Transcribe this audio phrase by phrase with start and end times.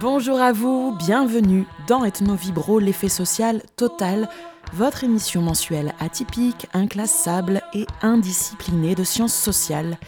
[0.00, 4.28] Bonjour à vous, bienvenue dans Ethno Vibro, l'effet social total,
[4.72, 9.98] votre émission mensuelle atypique, inclassable et indisciplinée de sciences sociales,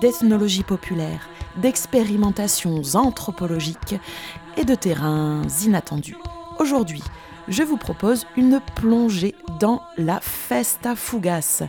[0.00, 1.28] d'ethnologie populaire,
[1.58, 3.94] d'expérimentations anthropologiques
[4.56, 6.16] et de terrains inattendus.
[6.58, 7.02] Aujourd'hui,
[7.48, 11.62] je vous propose une plongée dans la Festa Fugas,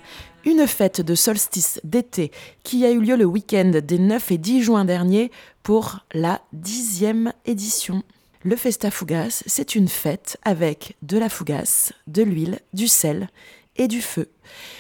[0.46, 2.32] une fête de solstice d'été
[2.64, 5.32] qui a eu lieu le week-end des 9 et 10 juin dernier
[5.64, 8.04] pour la dixième édition.
[8.44, 13.30] Le Festa Fugas, c'est une fête avec de la fougasse, de l'huile, du sel
[13.76, 14.30] et du feu.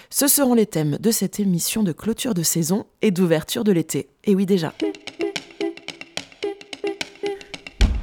[0.09, 4.09] Ce seront les thèmes de cette émission de clôture de saison et d'ouverture de l'été.
[4.23, 4.73] Et oui déjà.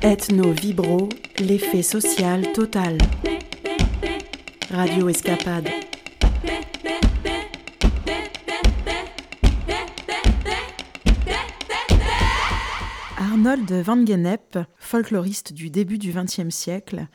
[0.05, 1.09] Ethno Vibro,
[1.39, 2.99] l'effet social total.
[4.71, 5.71] Radio Escapade.
[13.17, 17.09] Arnold van Gennep, folkloriste du début du XXe siècle,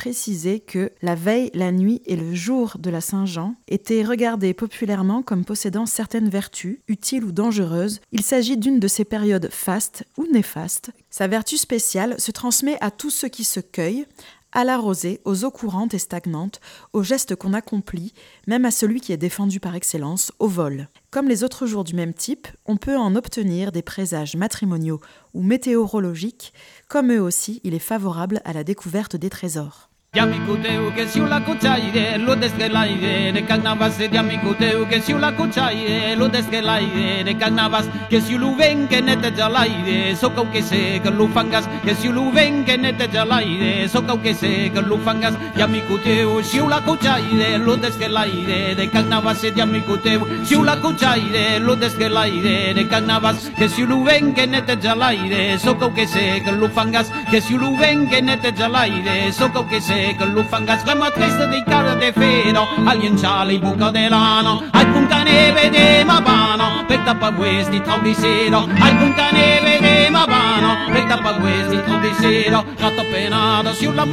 [0.00, 5.20] précisait que la veille, la nuit et le jour de la Saint-Jean étaient regardés populairement
[5.20, 8.00] comme possédant certaines vertus, utiles ou dangereuses.
[8.10, 10.90] Il s'agit d'une de ces périodes fastes ou néfastes.
[11.10, 14.06] Sa vertu spéciale se transmet à tous ceux qui se cueillent,
[14.52, 16.62] à la rosée, aux eaux courantes et stagnantes,
[16.94, 18.14] aux gestes qu'on accomplit,
[18.46, 20.88] même à celui qui est défendu par excellence, au vol.
[21.10, 25.00] Comme les autres jours du même type, on peut en obtenir des présages matrimoniaux
[25.34, 26.54] ou météorologiques,
[26.88, 29.89] comme eux aussi, il est favorable à la découverte des trésors.
[30.12, 36.16] Diamicuteu che si la cucciaire, lo desgelaire, de carnavas de diamicuteu che si la cucciaire,
[36.16, 40.98] lo desgelaire, de carnavas che si lu ven che nete jalaire, so cau che se
[41.00, 44.80] che lu fangas, che si lu ven che nete jalaire, so cau che se che
[44.80, 51.60] lu fangas, diamicuteu si la cucciaire, lo desgelaire, de carnavas de diamicuteu, si la cucciaire,
[51.60, 56.42] lo desgelaire, de carnavas che si lu ven che nete jalaire, so cau che se
[56.42, 60.14] che lu fangas, che si lu ven che nete jalaire, so cau che se mare
[60.18, 64.62] Că lufangas la mătresă de cară de fero Alien chale buca de lano.
[64.92, 70.70] Punta neve di mabano Per tappa questi tau di sero Ai punta neve di mabano
[70.92, 74.04] Per tappa questi tau di sero Gatto penato si urla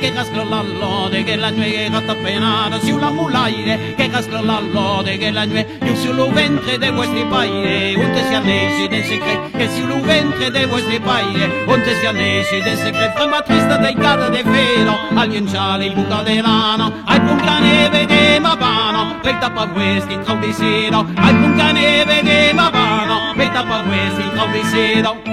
[0.00, 5.30] Che cascro l'allode Che la nuega tappa penato su la mulaire che casca l'allode che
[5.30, 7.94] la nuove più sul ventre de vostri paire.
[7.96, 11.64] Unte si del segreto che sul ventre de vostri paire.
[11.66, 14.94] Unte si del segreto frema triste dei cara de fero.
[15.14, 20.52] Agli inciali il buca de lano al punca neve de mavano per tappa questi troppi
[20.52, 25.28] sero al punca neve de mavano per tappa questi troppi sero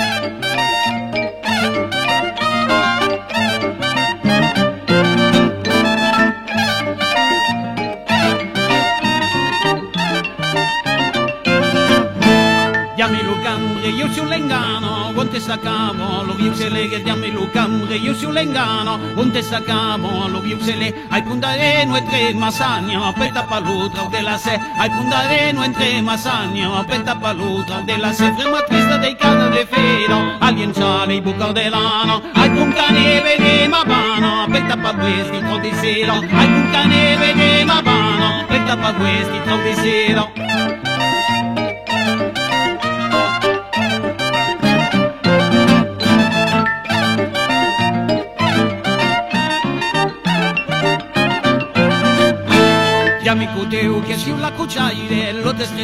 [13.07, 18.15] diammi lo cambre, io su Lengano, onde staccamo, lo viusele, che diammi lo cambre, io
[18.15, 24.59] su Lengano, onde staccamo, lo viusele, ai puntareno e tre masagno, petta palutra della se,
[24.77, 30.37] ai puntareno e tre masagno, petta palutra della se, frema trista dei cani de fero,
[30.39, 36.13] alienciale i bucco delano, ai puntane vede ma bano, petta pa questi tro di sera,
[36.13, 40.44] ai puntane vede ma bano, petta pa questi tro di sera.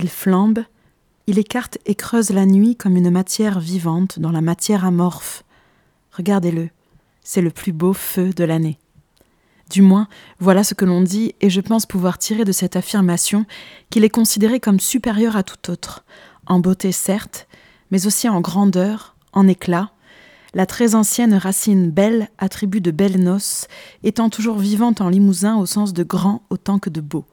[0.00, 0.60] il flambe,
[1.26, 5.44] il écarte et creuse la nuit comme une matière vivante dans la matière amorphe.
[6.12, 6.70] Regardez-le,
[7.22, 8.78] c'est le plus beau feu de l'année.
[9.68, 10.08] Du moins,
[10.38, 13.44] voilà ce que l'on dit, et je pense pouvoir tirer de cette affirmation
[13.90, 16.04] qu'il est considéré comme supérieur à tout autre,
[16.46, 17.46] en beauté certes,
[17.90, 19.90] mais aussi en grandeur, en éclat,
[20.54, 23.68] la très ancienne racine belle, attribut de belle noce,
[24.02, 27.26] étant toujours vivante en limousin au sens de grand autant que de beau.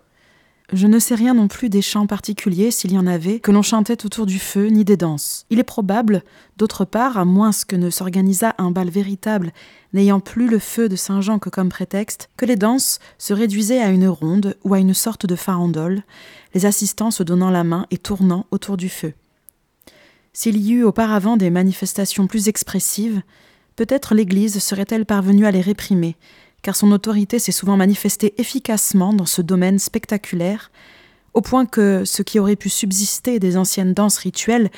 [0.73, 3.61] Je ne sais rien non plus des chants particuliers, s'il y en avait, que l'on
[3.61, 5.45] chantait autour du feu, ni des danses.
[5.49, 6.23] Il est probable,
[6.57, 9.53] d'autre part, à moins que ne s'organisât un bal véritable,
[9.93, 13.91] n'ayant plus le feu de Saint-Jean que comme prétexte, que les danses se réduisaient à
[13.91, 16.03] une ronde ou à une sorte de farandole,
[16.53, 19.13] les assistants se donnant la main et tournant autour du feu.
[20.33, 23.21] S'il y eut auparavant des manifestations plus expressives,
[23.77, 26.15] Peut-être l'Église serait-elle parvenue à les réprimer,
[26.67, 30.69] car son autorité s'est souvent manifestée efficacement dans ce domaine spectaculaire,
[31.33, 34.69] au point que ce qui aurait pu subsister des anciennes danses rituelles,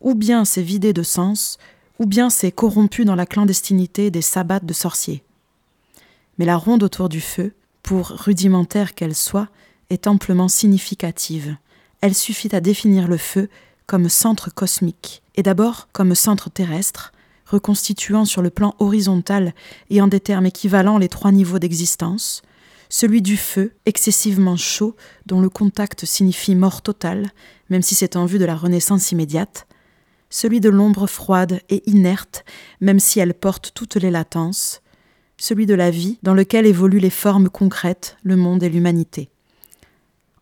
[0.00, 1.58] ou bien s'est vidé de sens,
[2.00, 5.22] ou bien s'est corrompu dans la clandestinité des sabbats de sorciers.
[6.38, 7.54] Mais la ronde autour du feu,
[7.84, 9.46] pour rudimentaire qu'elle soit,
[9.88, 11.56] est amplement significative.
[12.00, 13.48] Elle suffit à définir le feu
[13.86, 17.12] comme centre cosmique, et d'abord comme centre terrestre,
[17.46, 19.54] reconstituant sur le plan horizontal
[19.88, 22.42] et en des termes équivalents les trois niveaux d'existence,
[22.88, 24.94] celui du feu, excessivement chaud,
[25.26, 27.30] dont le contact signifie mort totale,
[27.70, 29.66] même si c'est en vue de la renaissance immédiate,
[30.30, 32.44] celui de l'ombre froide et inerte,
[32.80, 34.82] même si elle porte toutes les latences,
[35.38, 39.30] celui de la vie, dans lequel évoluent les formes concrètes, le monde et l'humanité.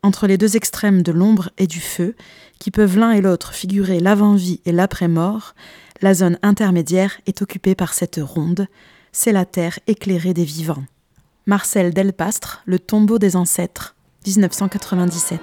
[0.02, 2.14] Entre les deux extrêmes de l'ombre et du feu,
[2.58, 5.54] qui peuvent l'un et l'autre figurer l'avant-vie et l'après-mort,
[6.00, 8.66] la zone intermédiaire est occupée par cette ronde,
[9.12, 10.84] c'est la terre éclairée des vivants.
[11.46, 13.94] Marcel Delpastre, Le tombeau des ancêtres,
[14.26, 15.40] 1997.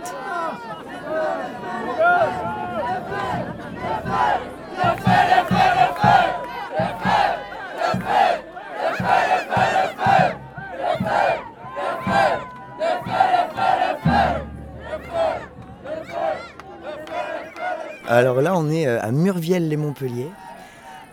[18.11, 20.27] Alors là, on est euh, à Murviel-les-Montpellier,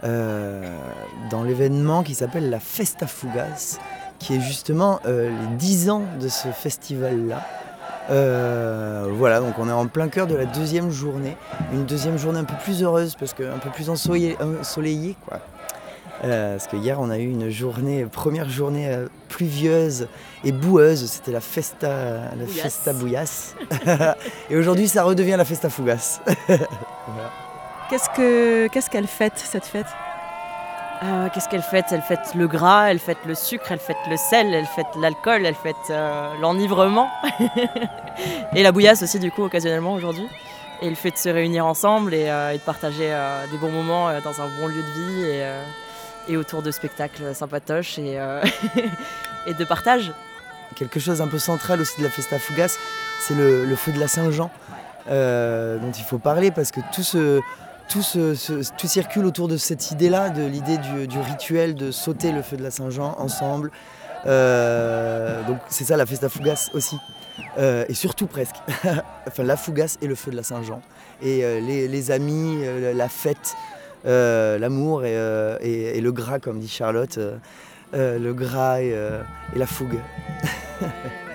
[0.02, 0.64] euh,
[1.30, 3.78] dans l'événement qui s'appelle la Festa Fugas,
[4.18, 7.40] qui est justement euh, les 10 ans de ce festival-là.
[9.12, 11.36] voilà, donc on est en plein cœur de la deuxième journée,
[11.72, 14.36] une deuxième journée un peu plus heureuse parce qu'un peu plus ensoleillée,
[15.24, 15.38] quoi.
[16.24, 20.08] Euh, parce que hier on a eu une journée, première journée euh, pluvieuse
[20.44, 21.88] et boueuse, c'était la festa,
[22.36, 23.54] la festa bouillasse.
[24.50, 26.20] et aujourd'hui ça redevient la festa fougasse.
[27.90, 29.86] Qu'est-ce que qu'est-ce qu'elle fête cette fête?
[31.04, 31.86] Euh, Qu'est-ce qu'elle fête?
[31.92, 35.46] Elle fête le gras, elle fête le sucre, elle fête le sel, elle fête l'alcool,
[35.46, 35.76] elle fête
[36.40, 37.08] l'enivrement
[38.54, 40.26] et la bouillasse aussi du coup occasionnellement aujourd'hui.
[40.82, 43.08] Et le fait de se réunir ensemble et, et de partager
[43.50, 45.44] des bons moments dans un bon lieu de vie et
[46.28, 48.42] et autour de spectacles sympatoches et, euh,
[49.46, 50.12] et de partage.
[50.76, 52.76] Quelque chose un peu central aussi de la Festa Fugas,
[53.20, 54.50] c'est le, feu de la Saint-Jean,
[55.10, 57.40] euh, dont il faut parler parce que tout, ce,
[57.88, 58.02] tout,
[58.76, 62.62] tout circule autour de cette idée-là, de l'idée du, rituel de sauter le feu de
[62.62, 63.70] la Saint-Jean ensemble.
[64.26, 66.96] Euh, donc c'est ça la Festa Fugas aussi.
[67.56, 68.56] et surtout presque.
[69.26, 70.82] enfin la Fugas et le feu de la Saint-Jean.
[71.22, 72.62] Et les, les, amis,
[72.94, 73.56] la fête,
[74.04, 78.94] l'amour euh, et, le gras, comme dit Charlotte, euh, le gras et
[79.56, 79.98] la fougue.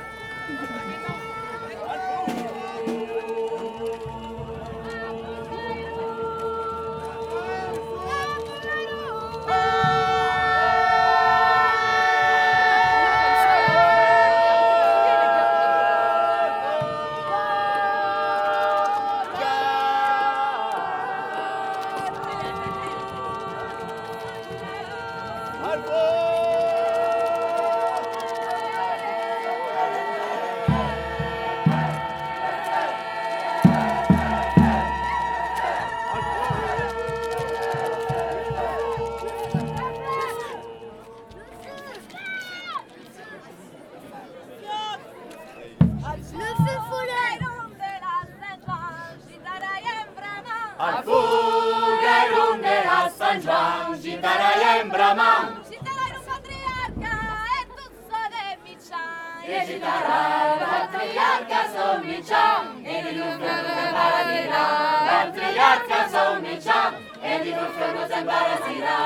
[50.85, 52.16] Al fuga
[52.61, 55.63] e a San Gian, Gitarai in Brahman.
[55.69, 57.16] Gitarai un patriarca
[57.56, 59.44] e tu sole Mician.
[59.45, 62.81] E Gitarai patriarca son Mician.
[62.83, 64.66] E di Luffo che paragirà.
[65.07, 66.94] Patriarca son Mician.
[67.21, 69.02] E di Luffo che paragirà.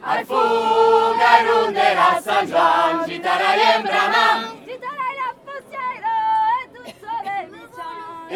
[0.00, 4.55] Ai fuga e a San Gian, Gitarai in Brahman.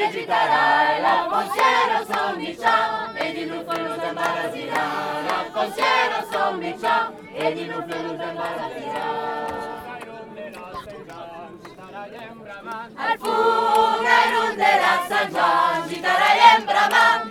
[0.01, 4.83] reciterai la pensiera sommicia e di lupo non farlo imbarazira
[5.27, 9.29] la pensiera sommicia e di non farlo imbarazira
[12.97, 13.91] al fuoco
[14.33, 17.30] ronderà San Gian, gitarai embraman,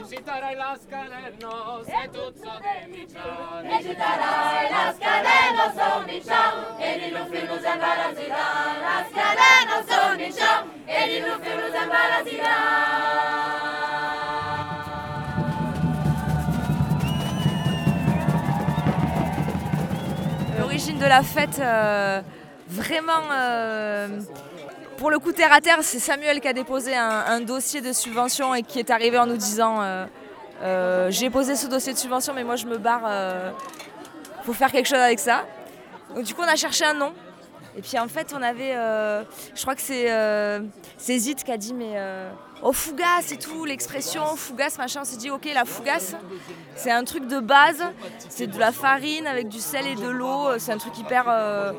[20.59, 22.21] L'origine de la fête, euh,
[22.67, 24.07] vraiment, euh,
[24.97, 28.53] pour le coup terre à terre, c'est Samuel qui a déposé un, dossier de subvention
[28.53, 30.05] et qui est arrivé en nous disant euh,
[30.61, 33.03] Euh, j'ai posé ce dossier de subvention, mais moi je me barre.
[33.05, 33.51] euh,
[34.43, 35.45] faut faire quelque chose avec ça.
[36.15, 37.13] Donc du coup, on a cherché un nom.
[37.79, 39.23] Et puis en fait, on avait, euh,
[39.55, 40.59] je crois que c'est euh,
[40.99, 42.29] Zit qui a dit, mais euh,
[42.61, 44.99] oh fougasse et tout, l'expression fougasse, machin.
[45.03, 46.13] On s'est dit, ok, la fougasse,
[46.75, 47.81] c'est un truc de base,
[48.27, 51.71] c'est de la farine avec du sel et de l'eau, c'est un truc hyper euh,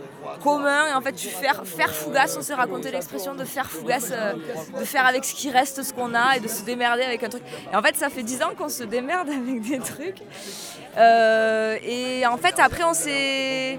[0.42, 0.86] commun.
[0.86, 4.84] Et en fait, tu faire, faire fougasse, on s'est raconté l'expression de faire fougasse, de
[4.86, 7.42] faire avec ce qui reste, ce qu'on a et de se démerder avec un truc.
[7.70, 10.22] Et en fait, ça fait 10 ans qu'on se démerde avec des trucs.
[10.96, 13.78] Et en fait, après, on s'est.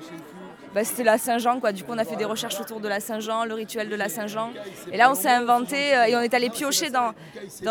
[0.74, 1.74] Bah, c'était la Saint-Jean, quoi.
[1.74, 4.08] Du coup, on a fait des recherches autour de la Saint-Jean, le rituel de la
[4.08, 4.52] Saint-Jean.
[4.92, 7.14] Et là, on s'est inventé euh, et on est allé piocher dans,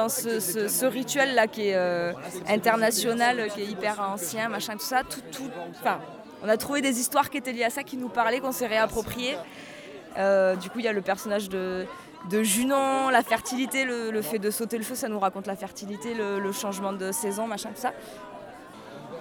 [0.08, 2.12] ce, rituel-là qui est euh,
[2.46, 5.50] international, qui est hyper ancien, machin, tout
[5.82, 6.00] ça.
[6.42, 8.66] On a trouvé des histoires qui étaient liées à ça, qui nous parlaient, qu'on s'est
[8.66, 9.36] réappropriées.
[10.18, 11.86] Euh, du coup, il y a le personnage de,
[12.42, 16.52] Junon, la fertilité, le, fait de sauter le feu, ça nous raconte la fertilité, le
[16.52, 17.92] changement de saison, machin, tout ça.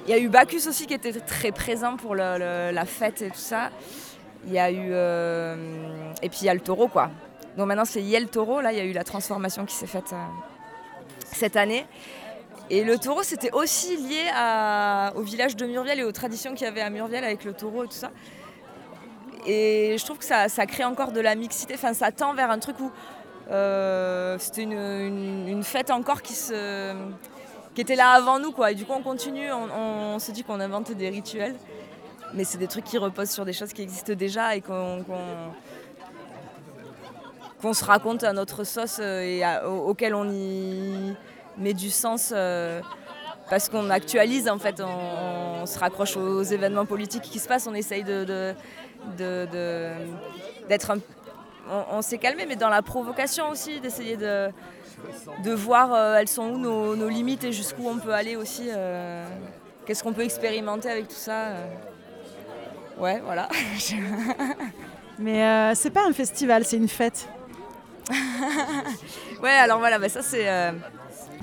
[0.06, 3.38] Il y a eu Bacchus aussi qui était très présent pour la fête et tout
[3.38, 3.70] ça.
[4.46, 4.90] Il y a eu.
[4.92, 5.56] euh,
[6.22, 7.10] et puis il y a le taureau, quoi.
[7.58, 10.14] Donc maintenant c'est Yel Taureau, là il y a eu la transformation qui s'est faite
[10.14, 10.26] euh,
[11.26, 11.86] cette année.
[12.70, 14.30] Et le taureau c'était aussi lié
[15.16, 17.84] au village de Murviel et aux traditions qu'il y avait à Murviel avec le taureau
[17.84, 18.12] et tout ça.
[19.46, 22.60] Et je trouve que ça, crée encore de la mixité, enfin ça tend vers un
[22.60, 22.92] truc où
[23.50, 26.94] euh, c'était une fête encore qui se
[27.80, 28.74] qui était là avant nous quoi.
[28.74, 31.56] Et du coup on continue, on, se dit qu'on invente des rituels,
[32.34, 35.06] mais c'est des trucs qui reposent sur des choses qui existent déjà et qu'on
[37.62, 41.16] qu'on- se raconte à notre sauce euh, et auquel on y
[41.58, 42.82] met du sens euh,
[43.50, 47.74] parce qu'on actualise en fait, on, se raccroche aux événements politiques qui se passent, on
[47.74, 48.54] essaye de,
[50.68, 50.92] d'être
[51.72, 54.50] on, on s'est calmé, mais dans la provocation aussi, d'essayer de,
[55.44, 58.68] de voir euh, elles sont où nos, nos limites et jusqu'où on peut aller aussi.
[58.70, 59.26] euh,
[59.86, 61.66] Qu'est-ce qu'on peut expérimenter avec tout ça euh.
[63.00, 63.48] Ouais, voilà.
[65.20, 67.28] Mais euh, c'est pas un festival, c'est une fête.
[69.44, 70.48] ouais, alors voilà, bah ça c'est.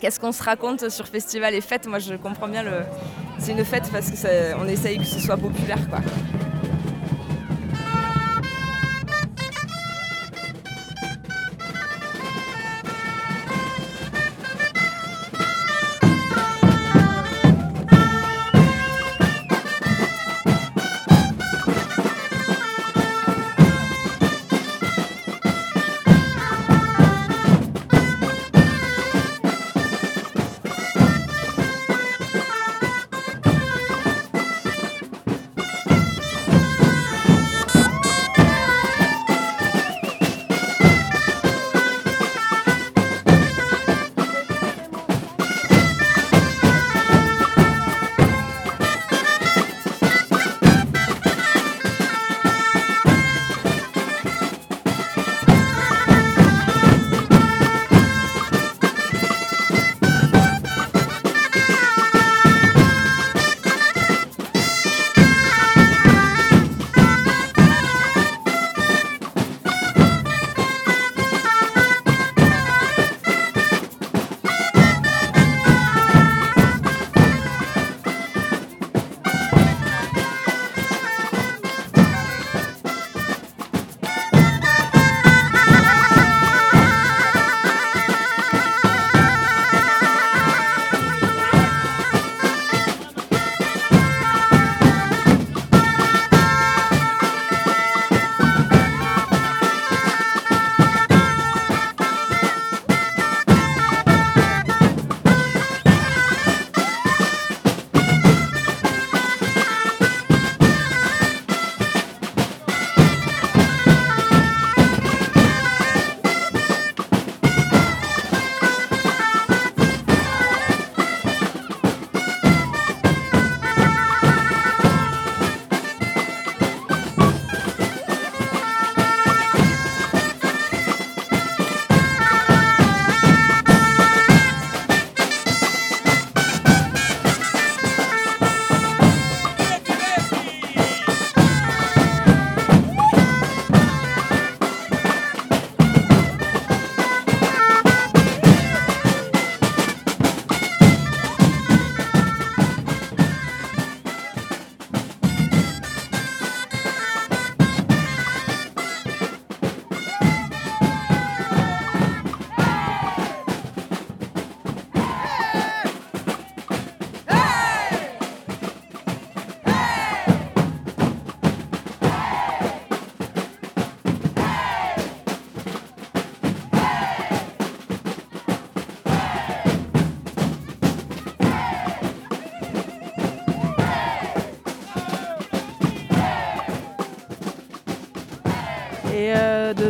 [0.01, 1.87] Qu'est-ce qu'on se raconte sur festival et fête?
[1.87, 2.73] Moi je comprends bien le.
[3.39, 4.29] C'est une fête parce que ça-
[4.61, 6.01] on essaye que ce soit populaire quoi.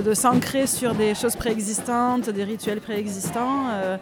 [0.06, 3.96] De, s'ancrer sur des choses préexistantes, des rituels préexistants, euh,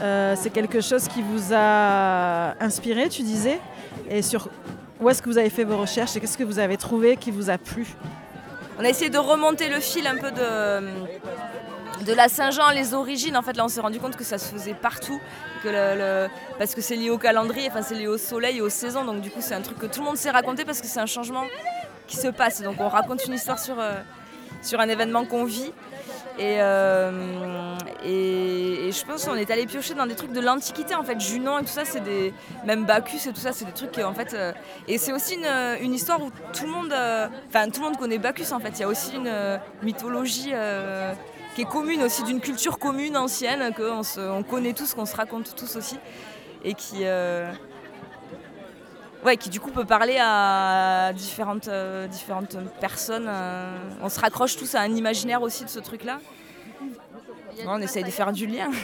[0.00, 3.60] euh, c'est quelque chose qui vous a inspiré, tu disais
[4.08, 4.48] Et sur
[5.00, 7.30] où est-ce que vous avez fait vos recherches et qu'est-ce que vous avez trouvé qui
[7.30, 7.86] vous a plu?
[8.78, 13.36] On a essayé de remonter le fil un peu de, de la Saint-Jean, les origines.
[13.36, 15.20] En fait, là, on s'est rendu compte que ça se faisait partout.
[15.62, 16.28] Que
[16.58, 19.04] parce que c'est lié au calendrier, enfin, c'est lié au soleil et aux saisons.
[19.04, 21.00] Donc, du coup, c'est un truc que tout le monde s'est raconté parce que c'est
[21.00, 21.44] un changement
[22.06, 22.62] qui se passe.
[22.62, 23.92] Donc, on raconte une histoire sur, euh,
[24.62, 25.72] sur un événement qu'on vit.
[26.38, 31.02] Et, euh, et, je pense qu'on est allé piocher dans des trucs de l'Antiquité en
[31.02, 31.20] fait.
[31.20, 32.32] Junon et tout ça, c'est des.
[32.64, 34.32] Même Bacchus et tout ça, c'est des trucs qui en fait.
[34.32, 34.52] euh,
[34.88, 36.92] et c'est aussi une, une histoire où tout le monde.
[36.92, 38.70] euh, Enfin, tout le monde connaît Bacchus en fait.
[38.70, 41.12] Il y a aussi une euh, mythologie euh,
[41.54, 45.54] qui est commune aussi, d'une culture commune ancienne, qu'on on connaît tous, qu'on se raconte
[45.54, 45.98] tous aussi.
[46.64, 47.04] Et qui.
[49.24, 53.26] Ouais, qui du coup peut parler à différentes, euh, différentes personnes.
[53.28, 53.70] euh,
[54.02, 56.18] on se raccroche tous à un imaginaire aussi de ce truc-là.
[57.66, 58.70] On essaye de faire du lien.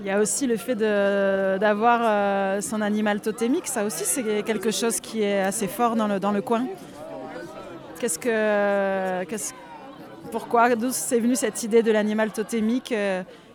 [0.00, 4.70] Il y a aussi le fait d'avoir euh, son animal totémique, ça aussi c'est quelque
[4.70, 6.66] chose qui est assez fort dans le, dans le coin.
[7.98, 9.54] Qu'est-ce que, qu'est-ce-
[10.30, 12.92] pourquoi, d'où c'est venu cette idée de l'animal totémique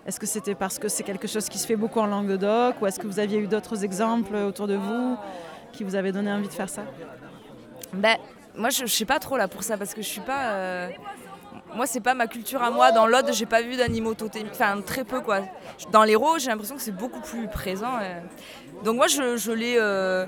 [0.07, 2.87] Est-ce que c'était parce que c'est quelque chose qui se fait beaucoup en Languedoc ou
[2.87, 5.17] est-ce que vous aviez eu d'autres exemples autour de vous
[5.73, 6.83] qui vous avaient donné envie de faire ça?
[7.93, 8.17] Ben,
[8.55, 10.51] moi, je, je sais pas trop là pour ça parce que je suis pas.
[10.53, 10.89] euh,
[11.75, 12.91] Moi, c'est pas ma culture à moi.
[12.91, 14.51] Dans l'Aude, j'ai pas vu d'animaux totémiques.
[14.53, 15.41] Enfin, très peu quoi.
[15.91, 17.93] Dans l'Hérault, j'ai l'impression que c'est beaucoup plus présent.
[18.01, 18.19] euh.
[18.83, 19.75] Donc, moi, je, l'ai.
[19.79, 20.25] euh,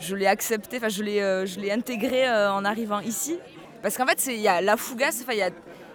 [0.00, 3.38] Je l'ai accepté, enfin je l'ai, euh, intégré en arrivant ici.
[3.82, 5.52] Parce qu'en fait, il y a la fougasse, il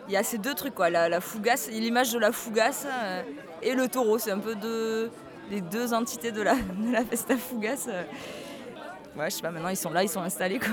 [0.08, 0.90] il y a ces deux trucs quoi.
[0.90, 3.22] La, la fougasse, l'image de la fougasse euh,
[3.62, 5.12] et le taureau, c'est un peu deux,
[5.50, 7.88] les deux entités de la, de la festa fougasse.
[7.90, 8.04] euh.
[9.18, 10.70] Ouais, je sais pas, maintenant ils sont là, ils sont installés quoi.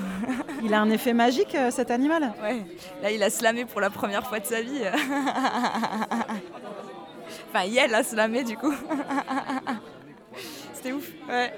[0.63, 2.35] Il a un effet magique euh, cet animal?
[2.43, 2.65] Ouais,
[3.03, 4.83] là il a slamé pour la première fois de sa vie.
[7.51, 8.75] enfin, Yel a slamé du coup.
[10.75, 11.09] C'était ouf.
[11.29, 11.53] Ouais.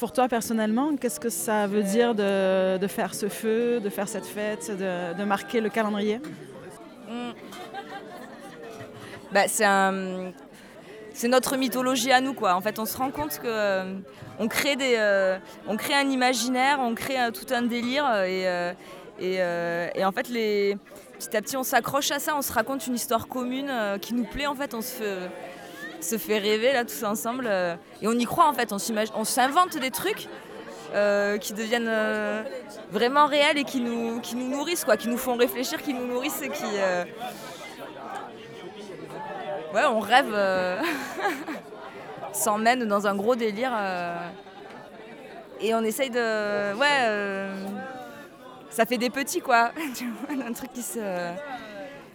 [0.00, 4.24] Pour toi personnellement, qu'est-ce que ça veut dire de, faire ce feu, de faire cette
[4.24, 6.22] fête, de, marquer le calendrier?
[7.06, 7.32] Mm.
[9.30, 12.34] Bah, c'est notre mythologie à nous.
[12.42, 13.84] En fait, on se rend compte que euh,
[14.40, 18.46] euh, on crée un imaginaire, on crée euh, tout un délire et,
[20.02, 23.70] en fait petit à petit on s'accroche à ça, on se raconte une histoire commune
[24.00, 25.30] qui nous plaît en fait, on se fait
[26.00, 29.76] se fait rêver là tous ensemble euh, et on y croit en fait, on s'invente
[29.78, 30.28] des trucs.
[30.92, 32.42] euh, qui deviennent euh,
[32.90, 36.04] vraiment réels et qui nous, qui nous nourrissent, quoi, qui nous font réfléchir, qui nous
[36.04, 36.64] nourrissent et qui,
[39.72, 40.34] Ouais, on rêve,
[42.32, 43.70] s'emmène dans un gros délire.
[45.60, 46.74] et on essaye de.
[46.74, 47.48] Ouais,
[48.70, 49.70] ça fait des petits quoi.
[50.46, 50.98] Un truc qui se.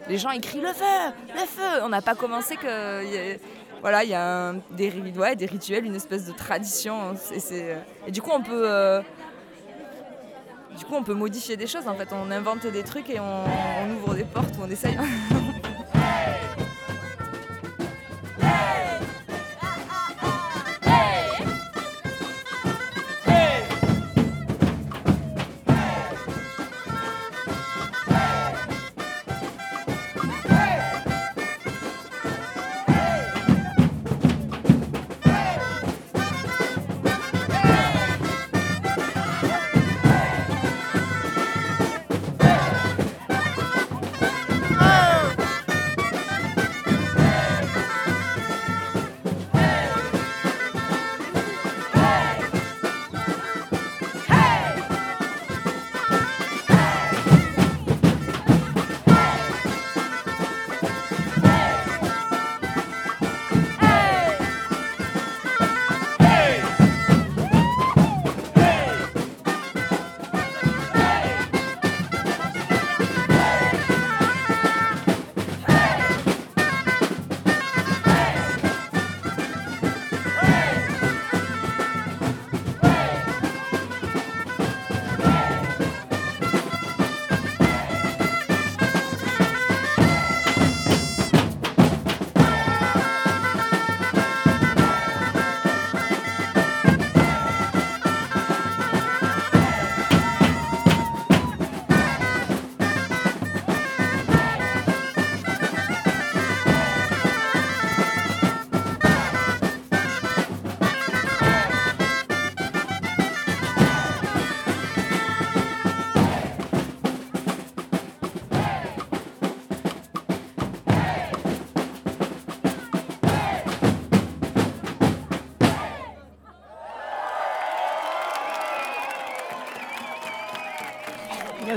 [0.10, 1.82] Les gens écrient le feu, le feu.
[1.84, 3.38] On n'a pas commencé que.
[3.82, 4.90] Voilà, il y a des,
[5.36, 7.14] des rituels, une espèce de tradition.
[7.34, 8.64] Et, c'est- et du coup, on peut.
[8.70, 9.02] euh,
[10.96, 12.10] on peut modifier des choses en fait.
[12.12, 14.98] On invente des trucs et on ouvre des portes ou on essaye.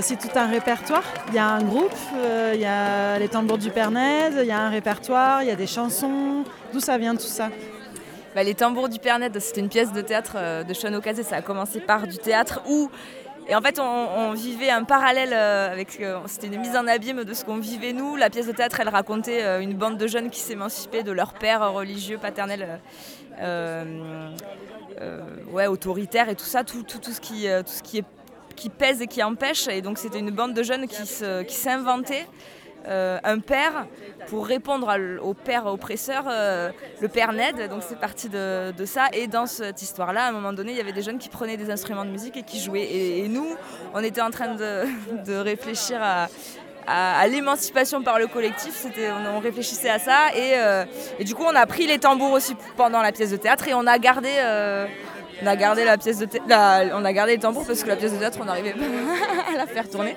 [0.09, 1.03] aussi tout un répertoire.
[1.29, 4.53] Il y a un groupe, euh, il y a les tambours du Pernède, il y
[4.53, 6.45] a un répertoire, il y a des chansons.
[6.73, 7.51] D'où ça vient tout ça
[8.35, 11.23] bah, Les tambours du Pernède, c'était une pièce de théâtre euh, de Sean Ocasé.
[11.23, 12.91] Ça a commencé par du théâtre où
[13.51, 16.03] et en fait, on, vivait un parallèle euh, avec.
[16.27, 18.17] C'était une mise en abîme de ce qu'on vivait nous.
[18.17, 21.73] La pièce de théâtre, elle racontait une bande de jeunes qui s'émancipaient de leur père
[21.73, 22.81] religieux, paternel,
[25.51, 28.05] ouais, autoritaire et tout ça, tout, tout, tout, ce, qui, tout ce qui est
[28.59, 29.69] qui pèse et qui empêche.
[29.69, 32.27] Et donc c'était une bande de jeunes qui s'inventaient
[32.87, 33.87] euh, un père
[34.29, 37.69] pour répondre au père oppresseur, euh, le père Ned.
[37.69, 39.07] Donc c'est parti de, ça.
[39.13, 41.57] Et dans cette histoire-là, à un moment donné, il y avait des jeunes qui prenaient
[41.57, 42.89] des instruments de musique et qui jouaient.
[42.91, 43.49] Et, nous,
[43.95, 48.87] on était en train de, réfléchir à, l'émancipation par le collectif.
[49.35, 50.29] On, réfléchissait à ça.
[50.35, 50.85] Euh,
[51.19, 53.75] et, du coup, on a pris les tambours aussi pendant la pièce de théâtre et
[53.75, 54.31] on a gardé
[55.43, 56.29] on a gardé la pièce de
[56.95, 58.85] on a gardé les tambours parce que la pièce de théâtre on n'arrivait pas
[59.55, 60.17] à la faire tourner.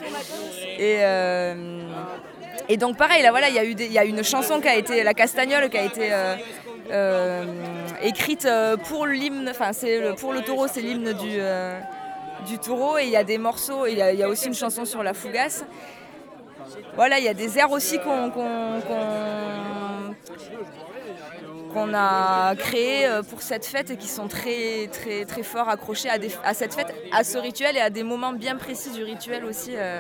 [0.78, 1.82] Et, euh,
[2.70, 4.76] et donc pareil, là voilà, il y a eu il y une chanson qui a
[4.76, 6.36] été la Castagnole qui a été euh,
[6.92, 7.46] euh,
[8.02, 8.48] écrite
[8.88, 11.40] pour l'hymne, enfin c'est pour le taureau, c'est l'hymne du
[12.46, 15.04] du taureau et il y a des morceaux, il y, a aussi une chanson sur
[15.04, 15.64] la fougasse.
[16.96, 18.32] Voilà, il y a des airs aussi qu'on
[21.74, 26.10] qu'on a créé euh, pour cette fête et qui sont très très très fort accrochés
[26.10, 29.46] à, à, cette fête, à ce rituel et à des moments bien précis du rituel
[29.46, 29.72] aussi.
[29.76, 30.00] Euh.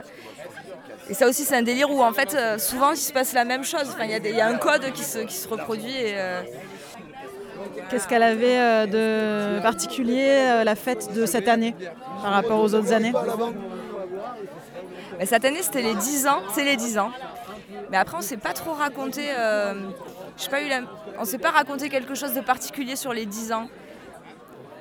[1.09, 3.45] Et ça aussi c'est un délire où en fait euh, souvent il se passe la
[3.45, 3.95] même chose.
[4.01, 5.95] Il y, y, a un code qui se, qui se reproduit.
[5.95, 6.15] Et,
[7.89, 11.75] Qu'est-ce qu'elle avait de particulier la fête de cette année
[12.21, 13.13] par rapport aux autres années?
[15.25, 17.11] Cette année c'était les 10 ans, c'est les 10 ans.
[17.91, 19.29] Mais après on s'est pas trop raconté
[20.49, 20.69] pas eu
[21.17, 23.67] on ne s'est pas raconté quelque chose de particulier sur les 10 ans.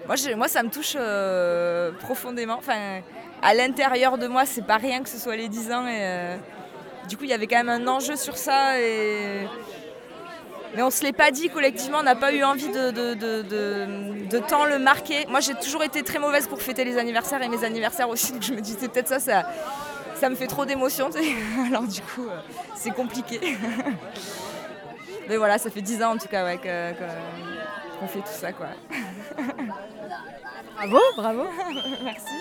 [0.07, 2.57] Moi, moi ça me touche euh, profondément.
[2.59, 3.01] Enfin,
[3.43, 5.85] à l'intérieur de moi, c'est pas rien que ce soit les 10 ans.
[5.87, 6.37] Euh,
[7.09, 8.75] du coup, il y avait quand même un enjeu sur ça.
[10.75, 14.79] Mais on se l'est pas dit collectivement, on n'a pas eu envie de, tant le
[14.79, 15.27] marquer.
[15.29, 18.33] Moi, j'ai toujours été très mauvaise pour fêter les anniversaires et mes anniversaires aussi.
[18.33, 19.43] Donc je me disais peut-être ça, ça,
[20.14, 21.11] ça me fait trop d'émotions.
[21.66, 22.38] Alors du coup, euh,
[22.77, 23.40] c'est compliqué.
[25.31, 28.53] Mais voilà, ça fait 10 ans en tout cas qu'on fait tout ça.
[28.53, 28.66] Quoi.
[30.75, 31.45] bravo, bravo.
[32.05, 32.35] Merci.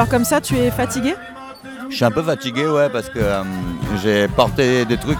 [0.00, 1.14] Alors comme ça, tu es fatigué?
[1.90, 3.42] Je suis un peu fatigué, ouais, parce que euh,
[4.02, 5.18] j'ai porté des trucs,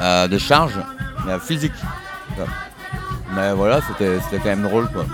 [0.00, 0.80] euh, des charges
[1.28, 1.70] euh, physiques.
[3.32, 5.04] Mais voilà, c'était quand même drôle, quoi.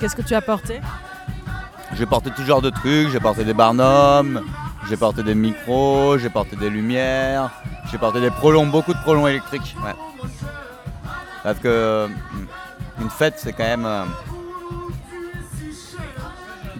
[0.00, 0.80] Qu'est-ce que tu as porté?
[1.92, 4.42] J'ai porté tout genre de trucs, j'ai porté des barnums,
[4.88, 7.50] j'ai porté des micros, j'ai porté des lumières,
[7.92, 9.76] j'ai porté des prolongs, beaucoup de prolongs électriques.
[9.84, 9.94] Ouais.
[11.44, 12.08] Parce que euh,
[13.00, 13.86] une fête, c'est quand même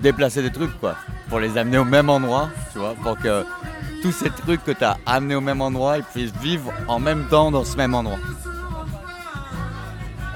[0.06, 0.94] déplacer des trucs, quoi,
[1.28, 3.44] pour les amener au même endroit, tu vois, pour que
[4.02, 7.24] tous ces trucs que tu as amenés au même endroit, ils puissent vivre en même
[7.28, 8.18] temps dans ce même endroit.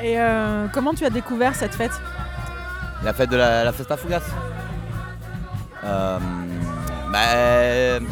[0.02, 1.92] Et euh, comment tu as découvert cette fête?
[3.04, 4.22] La fête de la, la Festa Fugas.
[5.84, 6.18] Euh,
[7.12, 8.04] bah,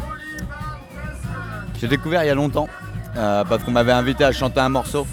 [1.79, 2.69] j'ai découvert il y a longtemps
[3.17, 5.05] euh, parce qu'on m'avait invité à chanter un morceau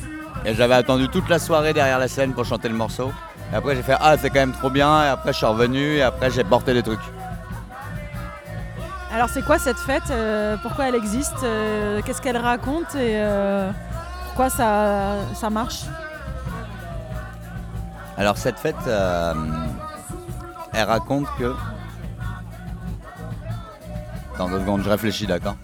[0.44, 3.10] et j'avais attendu toute la soirée derrière la scène pour chanter le morceau.
[3.52, 5.04] Et après j'ai fait ah c'est quand même trop bien.
[5.04, 5.96] Et après je suis revenu.
[5.96, 7.00] Et après j'ai porté des trucs.
[9.12, 13.70] Alors c'est quoi cette fête Euh, Pourquoi elle existe Euh, Qu'est-ce qu'elle raconte Et euh,
[14.26, 15.84] pourquoi ça, ça marche?
[18.18, 18.76] Alors cette fête,
[20.72, 21.54] elle raconte que...
[24.34, 25.56] Attends deux secondes, je réfléchis, d'accord?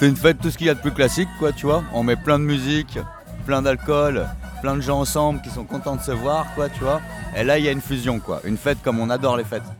[0.00, 1.84] C'est une fête, tout ce qu'il y a de plus classique, quoi, tu vois.
[1.92, 2.98] On met plein de musique,
[3.44, 4.26] plein d'alcool,
[4.62, 7.02] plein de gens ensemble qui sont contents de se voir, quoi, tu vois.
[7.36, 8.40] Et là, il y a une fusion, quoi.
[8.44, 9.70] Une fête comme on adore les fêtes.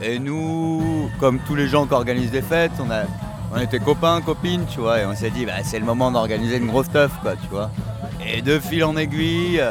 [0.00, 3.02] Et nous, comme tous les gens qui organisent des fêtes, on, a,
[3.54, 6.56] on était copains, copines, tu vois, et on s'est dit, bah, c'est le moment d'organiser
[6.56, 7.70] une grosse teuf, quoi, tu vois.
[8.26, 9.62] Et de fil en aiguille,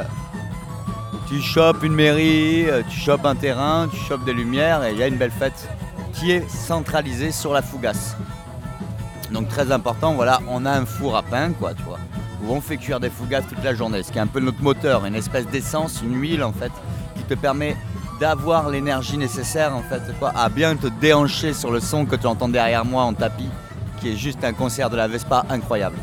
[1.28, 5.02] tu chopes une mairie, tu chopes un terrain, tu chopes des lumières, et il y
[5.02, 5.67] a une belle fête
[6.13, 8.15] qui est centralisée sur la fougasse.
[9.32, 12.00] Donc très important, voilà, on a un four à pain, quoi, tu vois,
[12.44, 14.62] où on fait cuire des fougasses toute la journée, ce qui est un peu notre
[14.62, 16.72] moteur, une espèce d'essence, une huile en fait,
[17.15, 17.78] qui te permet
[18.20, 20.02] d'avoir l'énergie nécessaire en fait,
[20.36, 23.50] à bien te déhancher sur le son que tu entends derrière moi en tapis,
[24.00, 25.98] qui est juste un concert de la Vespa incroyable.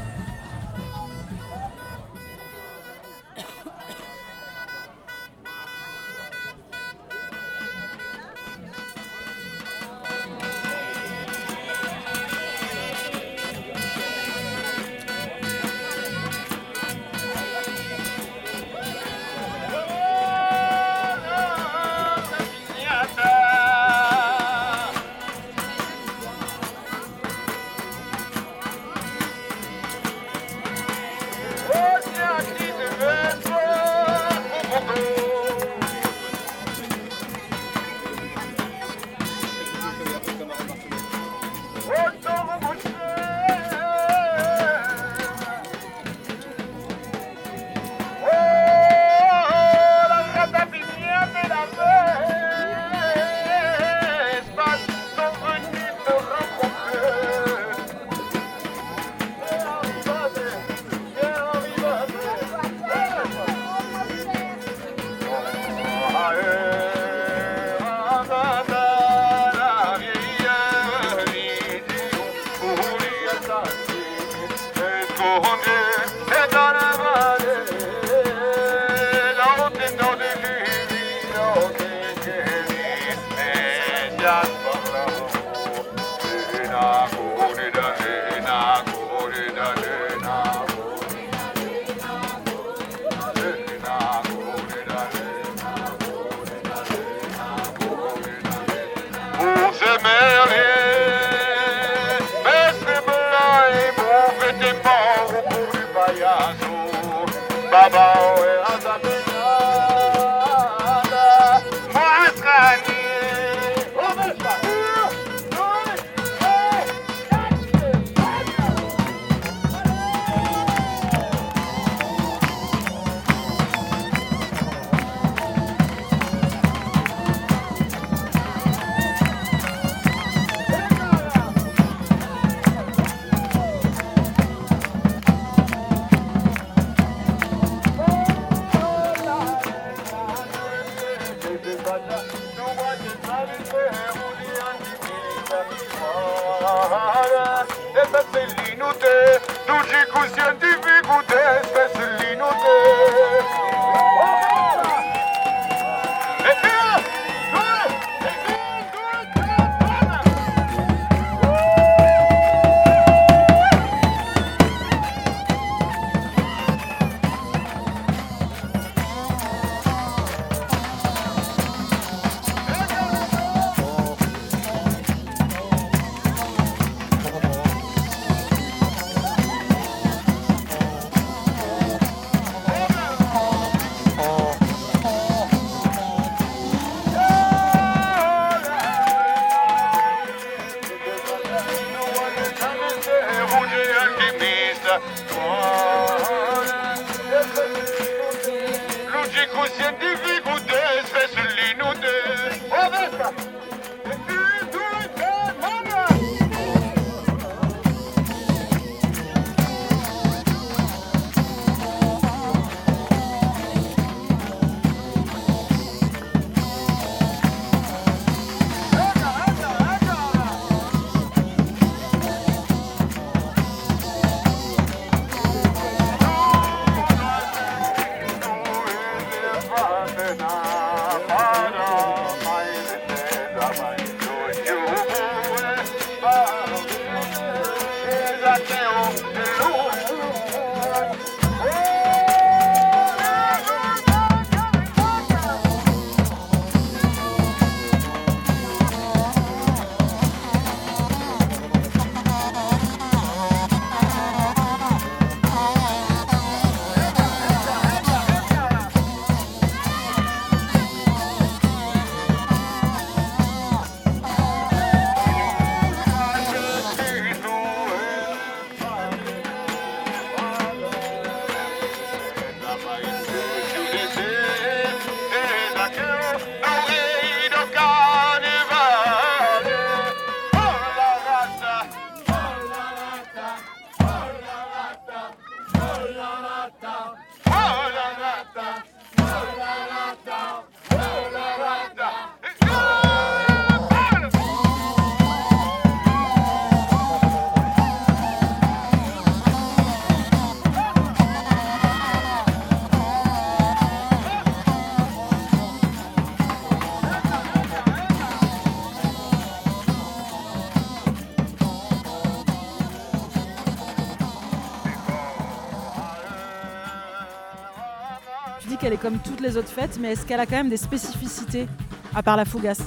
[319.01, 321.69] Comme toutes les autres fêtes, mais est-ce qu'elle a quand même des spécificités,
[322.15, 322.83] à part la fougasse?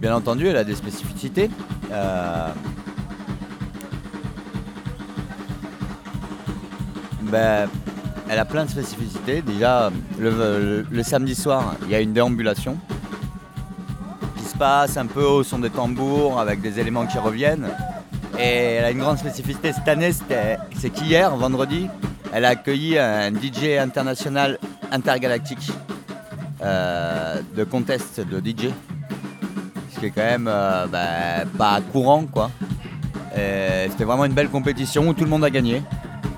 [0.00, 1.48] Bien entendu, elle a des spécificités.
[1.90, 2.48] Euh,
[7.22, 7.68] ben,
[8.28, 9.42] elle a plein de spécificités.
[9.42, 12.76] Déjà, le, le- samedi soir, il y a une déambulation
[14.36, 17.68] qui se passe un peu au son des tambours avec des éléments qui reviennent.
[18.38, 21.88] Et elle a une grande spécificité cette année, c'est qu'hier, vendredi,
[22.32, 24.58] elle a accueilli un DJ international
[24.92, 25.72] intergalactique
[26.62, 28.68] euh, de contest de DJ
[29.92, 32.50] ce qui est quand même euh, bah, pas courant quoi.
[33.34, 35.82] C'était vraiment une belle compétition où tout le monde a gagné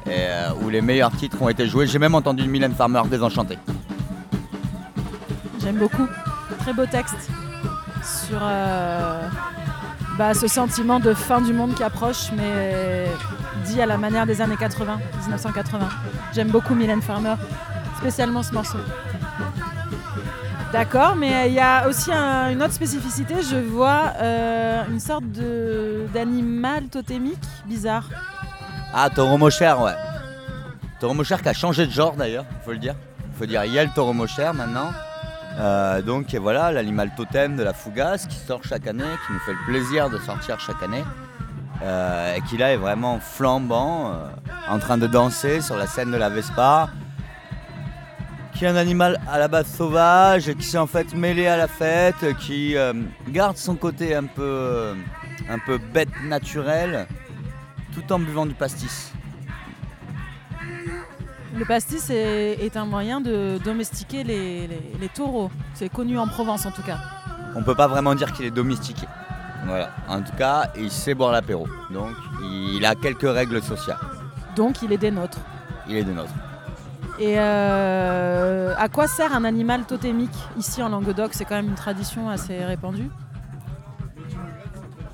[0.06, 1.86] et euh, où les meilleurs titres ont été joués.
[1.86, 3.58] J'ai même entendu Mylène Farmer désenchantée.
[5.60, 6.06] J'aime beaucoup.
[6.60, 7.28] Très beau texte
[8.02, 8.40] sur
[10.18, 13.06] bah, ce sentiment de fin du monde qui approche, mais
[13.66, 15.88] dit à la manière des années 80, 1980.
[16.34, 17.34] J'aime beaucoup Mylène Farmer,
[18.04, 18.76] spécialement ce morceau.
[20.72, 23.36] D'accord, mais il y a aussi un- une autre spécificité.
[23.50, 25.24] Je vois euh, une sorte
[26.12, 28.04] d'animal totémique bizarre.
[28.92, 29.94] Ah, Taureau Mocher, ouais.
[31.00, 32.94] Taureau Mocher qui a changé de genre d'ailleurs, faut le dire.
[33.38, 34.90] Faut dire, il y a le Taureau Mocher maintenant.
[35.58, 39.52] Euh, donc voilà, l'animal totem de la Fougasse qui sort chaque année, qui nous fait
[39.52, 41.04] le plaisir de sortir chaque année.
[41.82, 44.26] Euh, et qui là est vraiment flambant, euh,
[44.68, 46.88] en train de danser sur la scène de la Vespa.
[48.54, 51.66] Qui est un animal à la base sauvage, qui s'est en fait mêlé à la
[51.66, 52.92] fête, qui euh,
[53.28, 54.94] garde son côté un peu, euh,
[55.50, 57.06] un peu bête naturelle,
[57.94, 59.12] tout en buvant du pastis.
[61.56, 65.50] Le pastis est, est un moyen de domestiquer les, les- les taureaux.
[65.74, 66.98] C'est connu en Provence en tout cas.
[67.56, 69.06] On peut pas vraiment dire qu'il est domestiqué.
[69.66, 69.90] Voilà.
[70.08, 71.66] En tout cas, il sait boire l'apéro.
[71.90, 72.10] Donc,
[72.42, 73.98] il a quelques règles sociales.
[74.56, 75.38] Donc il est des nôtres.
[75.88, 76.32] Il est des nôtres.
[77.18, 81.74] Et euh, à quoi sert un animal totémique Ici en Languedoc, c'est quand même une
[81.74, 83.08] tradition assez répandue.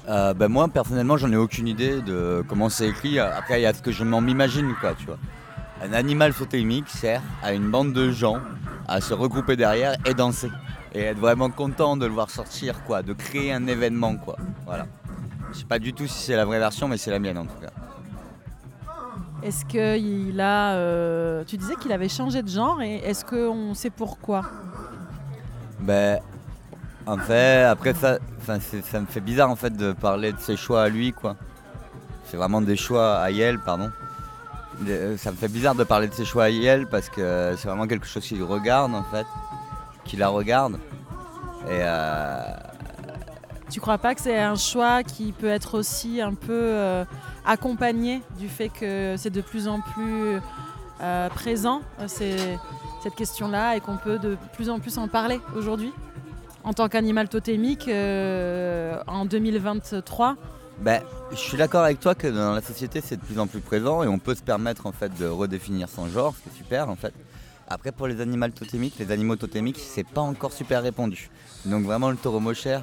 [0.08, 3.18] Euh, ben moi, personnellement, j'en ai aucune idée de comment c'est écrit.
[3.18, 5.18] Après, il y a ce que je m'en m'imagine, quoi, tu vois.
[5.82, 8.38] Un animal totémique sert à une bande de gens
[8.88, 10.50] à se regrouper derrière et danser.
[10.94, 14.36] Et être vraiment content de le voir sortir, quoi, de créer un événement, quoi.
[14.64, 14.86] Voilà.
[15.52, 17.44] Je sais pas du tout si c'est la vraie version, mais c'est la mienne en
[17.44, 17.70] tout cas.
[19.42, 20.74] Est-ce qu'il a.
[20.74, 24.42] euh, tu disais qu'il avait changé de genre et est-ce qu'on sait pourquoi?
[25.80, 26.20] Ben,
[27.06, 30.82] en fait, après ça, ça me fait bizarre en fait de parler de ses choix
[30.82, 31.36] à lui, quoi.
[32.26, 33.90] C'est vraiment des choix à Yel, pardon.
[34.86, 37.66] Euh, Ça me fait bizarre de parler de ses choix à Yel parce que c'est
[37.68, 39.26] vraiment quelque chose qu'il regarde en fait,
[40.04, 40.74] qu'il la regarde.
[41.66, 42.42] Et euh,
[43.70, 47.04] Tu crois pas que c'est un choix qui peut être aussi un peu euh,
[47.46, 50.40] accompagné du fait que c'est de plus en plus
[51.02, 52.58] euh, présent, euh, c'est-
[53.02, 55.92] cette question-là, et qu'on peut de plus en plus en parler aujourd'hui?
[56.64, 60.36] En tant qu'animal totémique en 2023
[60.80, 63.60] Ben, je suis d'accord avec toi que dans la société c'est de plus en plus
[63.60, 66.58] présent et on peut se permettre en fait de redéfinir son genre, ce qui est
[66.58, 67.14] super en fait.
[67.68, 71.30] Après pour les animaux totémiques, les animaux totémiques c'est pas encore super répandu.
[71.64, 72.82] Donc vraiment le taureau mochère,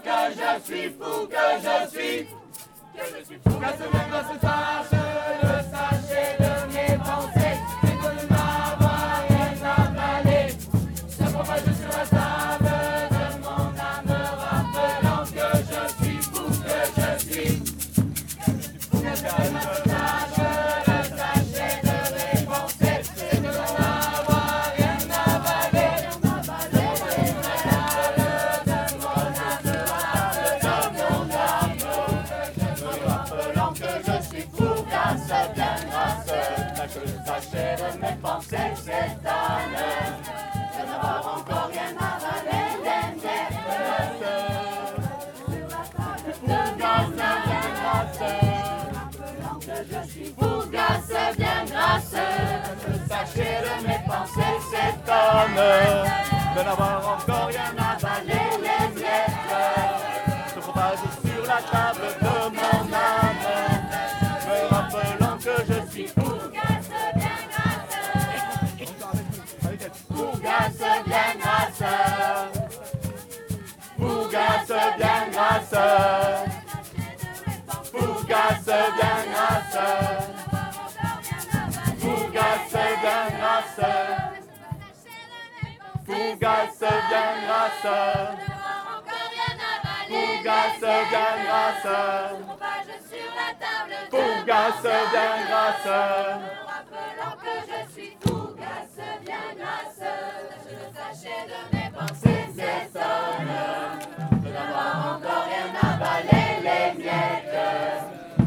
[0.00, 2.26] que je suis fou, que je suis,
[2.94, 4.92] que je suis fou, que ce monde se sache,
[5.42, 6.91] le sachet de miel.
[101.02, 102.46] Sachet de mes pensées
[104.44, 107.60] de n'avoir encore rien avalé les miettes.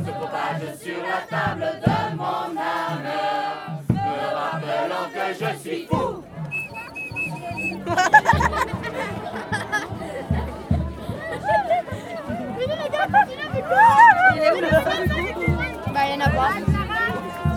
[0.05, 3.11] Se propage sur la table de mon âme,
[3.89, 6.07] me rappelant que je suis fou.
[15.93, 16.51] Bah, il y en a pas.
[16.57, 16.73] Il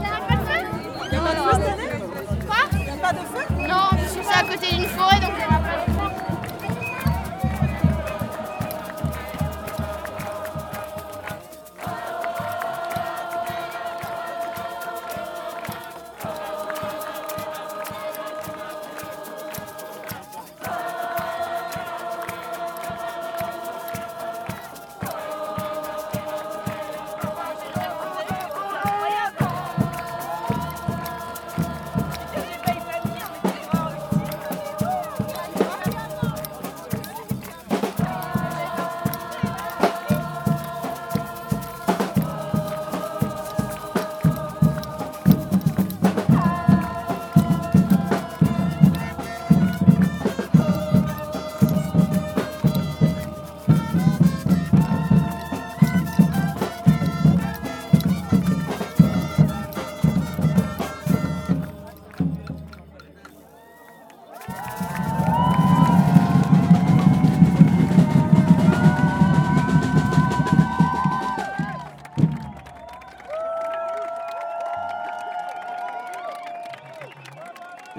[0.07, 0.61] a pas de feu?
[1.05, 1.21] Il n'y a
[3.01, 3.45] pas de feu?
[3.61, 3.98] Non, parce que c'est
[4.39, 5.33] à côté d'une forêt donc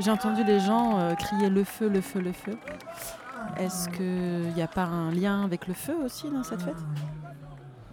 [0.09, 2.57] J'ai entendu les gens euh, crier le feu, le feu, le feu.
[3.57, 6.83] Est-ce qu'il n'y a pas un lien avec le feu aussi dans cette fête?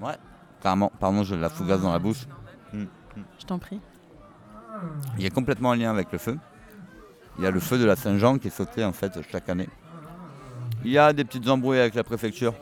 [0.01, 0.14] Ouais.
[0.62, 2.27] Carrément, pardon, j'ai la fougasse dans la bouche.
[2.73, 3.83] Je t'en prie.
[5.19, 6.39] Il y a complètement un lien avec le feu.
[7.37, 9.69] Il y a le feu de la Saint-Jean qui est sauté en fait chaque année.
[10.87, 12.55] Il y a des petites embrouilles avec la préfecture.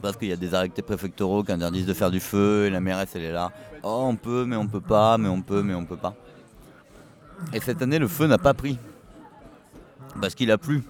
[0.00, 2.80] Parce qu'il y a des arrêtés préfectoraux qui interdisent de faire du feu et la
[2.80, 3.52] mairesse elle est là.
[3.82, 6.14] Oh on peut mais on peut pas, mais on peut mais on peut pas.
[7.52, 8.78] Et cette année le feu n'a pas pris.
[10.20, 10.82] Parce qu'il a plu.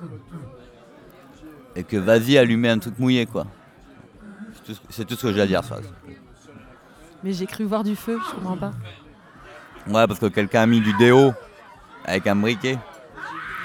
[1.77, 3.47] Et que vas-y allumer un truc mouillé quoi.
[4.91, 5.79] C'est tout, ce- que j'ai à dire ça.
[7.25, 8.73] Mais j'ai cru voir du feu, je comprends pas.
[9.87, 11.33] Ouais parce que quelqu'un a mis du déo
[12.05, 12.79] avec un briquet.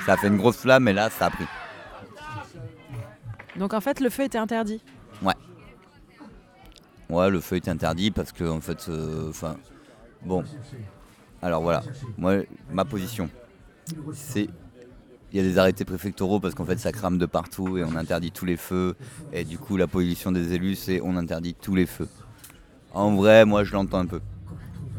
[0.05, 1.45] Ça a fait une grosse flamme et là, ça a pris.
[3.57, 4.81] Donc en fait, le feu était interdit.
[7.09, 9.55] Ouais, le feu est interdit parce que, en fait, euh, enfin,
[10.23, 10.43] bon.
[11.43, 11.83] Alors voilà,
[12.17, 12.35] moi,
[12.71, 13.29] ma position,
[14.13, 14.47] c'est.
[15.33, 17.97] Il y a des arrêtés préfectoraux parce qu'en fait, ça crame de partout et on
[17.97, 18.95] interdit tous les feux.
[19.33, 22.07] Et du coup, la position des élus, c'est on interdit tous les feux.
[22.93, 24.21] En vrai, moi, je l'entends un peu.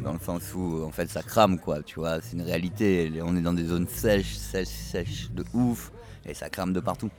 [0.02, 2.20] Dans le sens où, en fait, ça crame, quoi, tu vois.
[2.20, 3.10] C'est une réalité.
[3.22, 5.92] On est dans des zones sèches, sèches, sèches, de ouf.
[6.26, 7.10] Et ça crame de partout.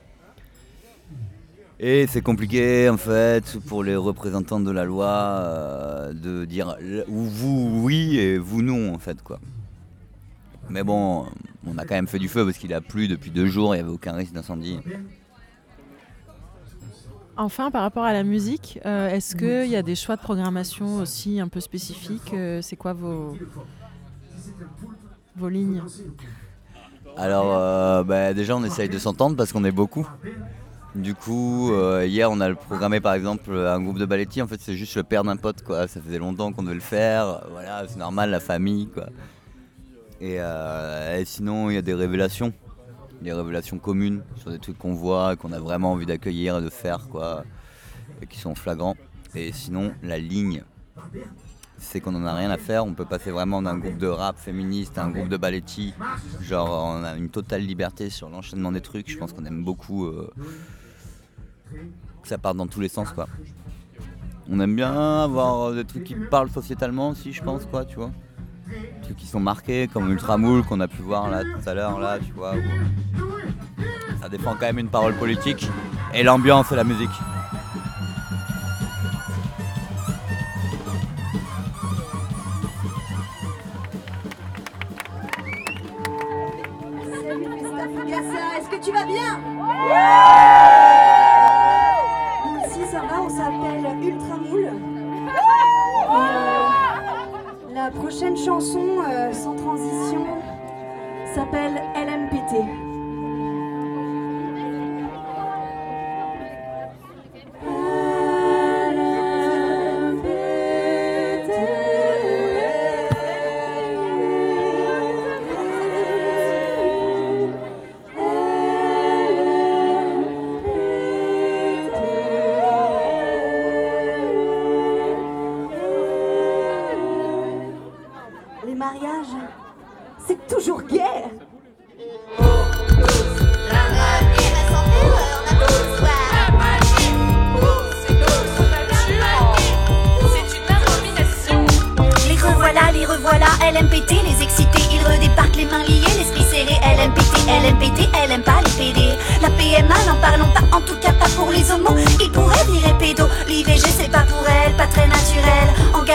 [1.80, 7.82] Et c'est compliqué en fait pour les représentants de la loi euh, de dire vous
[7.84, 9.40] oui et vous non en fait quoi.
[10.70, 11.26] Mais bon,
[11.68, 13.80] on a quand même fait du feu parce qu'il a plu depuis deux jours, il
[13.80, 14.80] n'y avait aucun risque d'incendie.
[17.38, 20.96] Enfin, par rapport à la musique, euh, est-ce qu'il y a des choix de programmation
[20.96, 23.38] aussi un peu spécifiques euh, C'est quoi vos,
[25.36, 25.84] vos lignes?
[27.18, 30.08] Alors bah, déjà on essaye de s'entendre parce qu'on est beaucoup.
[30.96, 34.62] Du coup, euh, hier on a programmé par exemple un groupe de ballettis, en fait
[34.62, 37.86] c'est juste le père d'un pote quoi, ça faisait longtemps qu'on devait le faire, voilà
[37.86, 39.08] c'est normal, la famille quoi.
[40.22, 42.54] Et, euh, et sinon il y a des révélations,
[43.22, 46.70] des révélations communes sur des trucs qu'on voit, qu'on a vraiment envie d'accueillir et de
[46.70, 47.43] faire quoi,
[48.22, 48.96] et qui sont flagrants.
[49.36, 50.64] Et sinon la ligne,
[51.78, 54.39] c'est qu'on en a rien à faire, on peut passer vraiment d'un groupe de rap
[54.39, 55.93] féministe à un groupe de ballettis,
[56.41, 60.06] genre on a une totale liberté sur l'enchaînement des trucs, je pense qu'on aime beaucoup
[60.06, 60.32] euh,
[62.24, 63.28] ça parte dans tous les sens quoi.
[64.49, 68.11] On aime bien avoir des trucs qui parlent sociétalement aussi je pense quoi tu vois.
[68.68, 71.99] Des trucs qui sont marqués comme Ultramoule qu'on a pu voir là tout à l'heure
[71.99, 72.55] là tu vois.
[74.22, 75.70] Ça défend quand même une parole politique
[76.13, 77.09] et l'ambiance et la musique.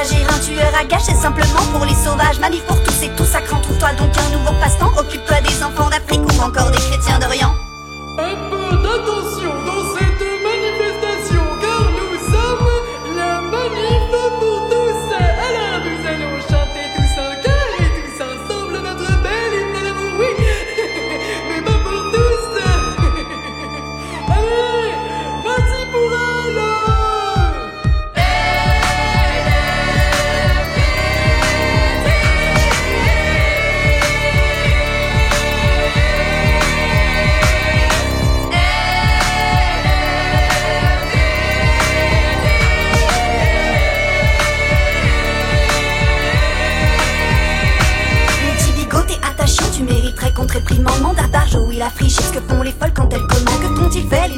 [0.00, 2.38] Engager un tueur à c'est simplement pour les sauvages.
[2.40, 6.22] Manif pour tous et tout sacrant, trouve-toi donc un nouveau passe-temps, occupe-toi des enfants d'Afrique
[6.22, 7.59] ou encore des chrétiens d'Orient.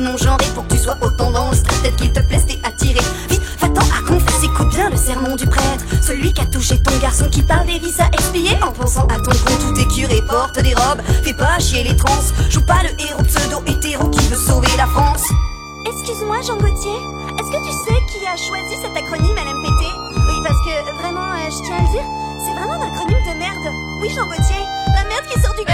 [0.03, 3.00] Les non-genrés, pour que tu sois autant dans le Peut-être qu'il te plaise, t'es attiré.
[3.28, 5.84] Vite, va-t'en à confesse, écoute bien le sermon du prêtre.
[6.00, 8.57] Celui qui a touché ton garçon qui parle des vies à expier.
[8.62, 11.03] En pensant à ton compte, tout est curé, porte des robes.
[11.24, 15.24] Fais pas chier les trans, joue pas le héros pseudo-hétéro qui veut sauver la France.
[15.86, 16.98] Excuse-moi, Jean Gauthier,
[17.38, 19.82] est-ce que tu sais qui a choisi cet acronyme LMPT
[20.16, 22.07] Oui, parce que vraiment, euh, je tiens à le dire,
[22.44, 23.66] c'est vraiment un acronyme de merde.
[24.00, 25.64] Oui, Jean Gauthier, la merde qui sort du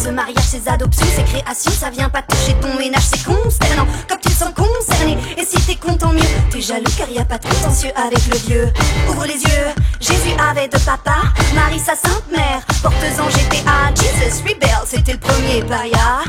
[0.00, 3.02] ce que ce ce mariage, ces adoptions, ces créations, ça vient pas toucher ton ménage,
[3.12, 3.86] c'est consternant.
[4.08, 7.24] Comme tu te sens concerné, et si t'es content mieux, t'es jaloux car y a
[7.24, 8.72] pas de contentieux avec le vieux.
[9.08, 9.68] Ouvre les yeux,
[10.00, 15.18] Jésus avait deux papas, Marie sa sainte mère, porteuse en GTA, Jesus rebelle, c'était le
[15.18, 16.22] premier paria.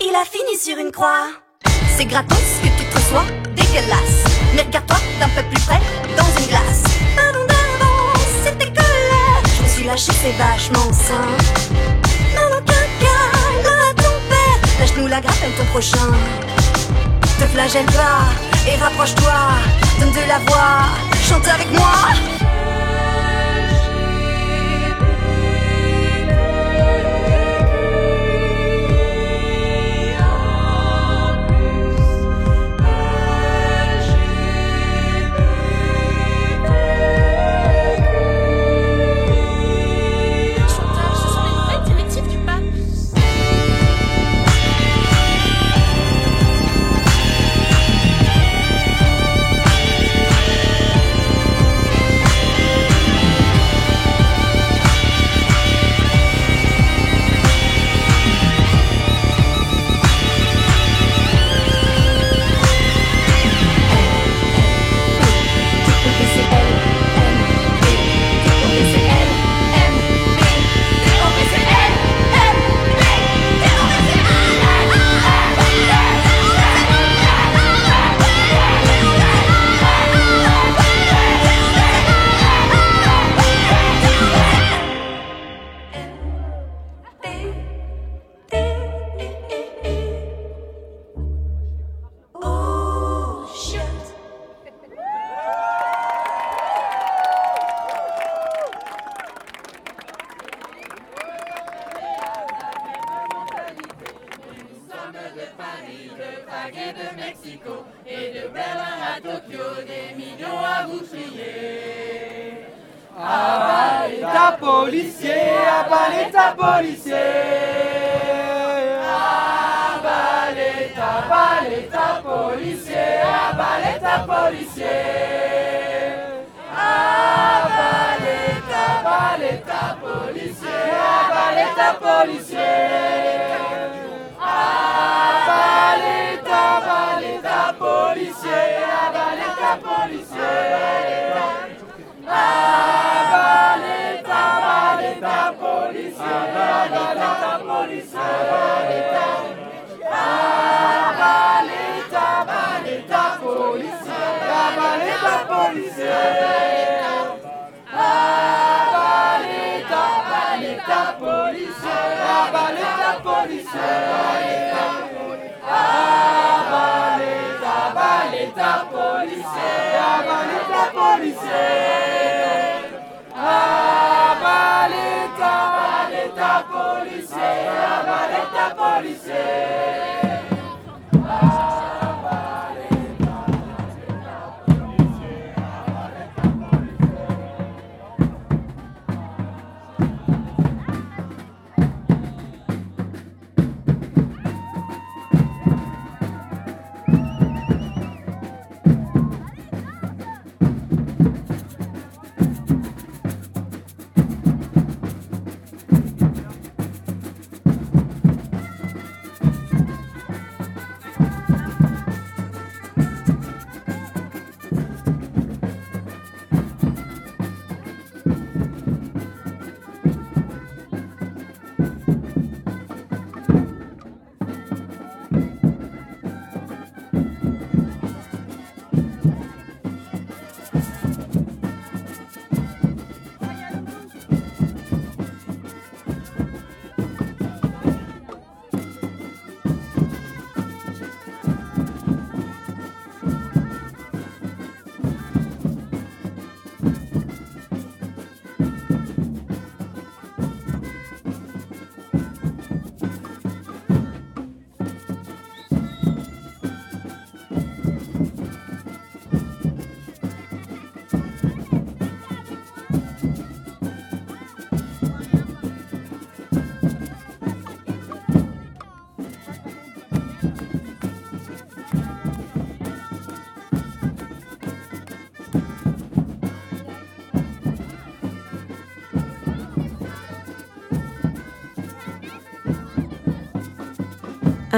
[0.00, 1.28] Il a fini sur une croix.
[1.96, 3.24] C'est gratos que tu te reçois,
[3.56, 4.24] dégueulasse.
[4.54, 5.80] Mais regarde-toi d'un peu plus près,
[6.16, 6.84] dans une glace.
[7.16, 9.42] Pardon d'avance, c'était colère.
[9.58, 12.07] Je me suis lâché, c'est vachement sain.
[14.98, 16.10] Lâche-nous la grappe, ton prochain.
[17.38, 18.26] Te flagelle pas
[18.66, 19.32] et rapproche-toi.
[20.00, 20.86] Donne de la voix,
[21.22, 22.57] chante avec moi.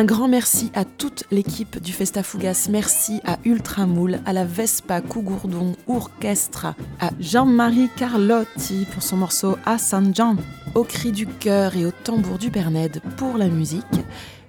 [0.00, 2.68] Un grand merci à toute l'équipe du Festa Fugas.
[2.70, 6.68] Merci à Ultramoul, à la Vespa Cougourdon Orchestre,
[7.00, 10.36] à Jean-Marie Carlotti pour son morceau À Saint-Jean,
[10.74, 13.84] au cri du cœur et au tambour du Berned pour la musique.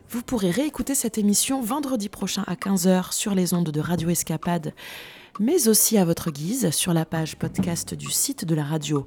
[0.09, 4.73] Vous pourrez réécouter cette émission vendredi prochain à 15h sur les ondes de Radio Escapade,
[5.41, 9.05] mais aussi à votre guise sur la page podcast du site de la radio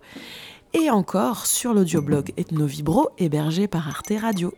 [0.75, 4.53] et encore sur l'audioblog Ethnovibro hébergé par Arte Radio.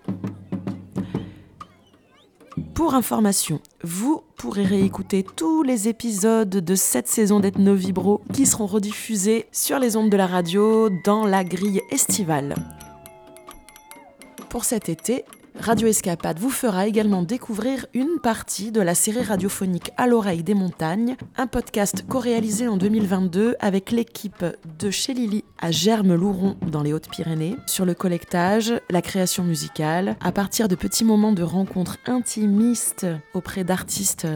[2.77, 9.47] Pour information, vous pourrez réécouter tous les épisodes de cette saison d'Ethnovibro qui seront rediffusés
[9.51, 12.55] sur les ondes de la radio dans la grille estivale.
[14.51, 15.25] Pour cet été,
[15.61, 20.55] Radio Escapade vous fera également découvrir une partie de la série radiophonique À l'oreille des
[20.55, 24.45] montagnes, un podcast co-réalisé en 2022 avec l'équipe
[24.79, 27.57] de chez Lily à Germes-Louron dans les Hautes-Pyrénées.
[27.67, 33.65] Sur le collectage, la création musicale, à partir de petits moments de rencontres intimistes auprès
[33.65, 34.27] d'artistes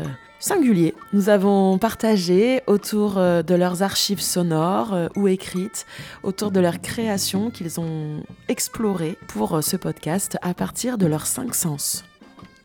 [0.40, 0.94] singuliers.
[1.12, 5.86] Nous avons partagé autour euh, de leurs archives sonores euh, ou écrites,
[6.22, 11.26] autour de leurs créations qu'ils ont explorées pour euh, ce podcast à partir de leurs
[11.26, 12.04] cinq sens.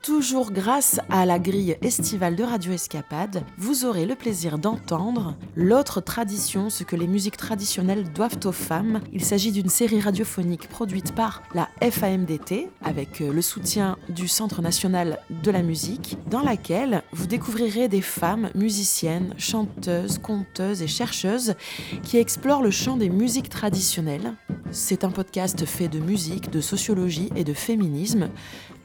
[0.05, 5.99] Toujours grâce à la grille estivale de Radio Escapade, vous aurez le plaisir d'entendre l'autre
[5.99, 9.01] tradition, ce que les musiques traditionnelles doivent aux femmes.
[9.13, 15.17] Il s'agit d'une série radiophonique produite par la FAMDT avec le soutien du Centre national
[15.41, 21.55] de la musique, dans laquelle vous découvrirez des femmes musiciennes, chanteuses, conteuses et chercheuses
[22.03, 24.35] qui explorent le champ des musiques traditionnelles.
[24.69, 28.29] C'est un podcast fait de musique, de sociologie et de féminisme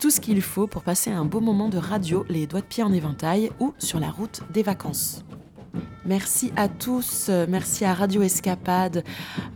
[0.01, 2.83] tout ce qu'il faut pour passer un beau moment de radio, les doigts de pied
[2.83, 5.25] en éventail ou sur la route des vacances.
[6.05, 9.05] Merci à tous, merci à Radio Escapade,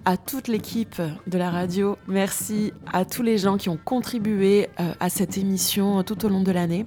[0.04, 4.92] à toute l'équipe de la radio, merci à tous les gens qui ont contribué euh,
[5.00, 6.86] à cette émission tout au long de l'année.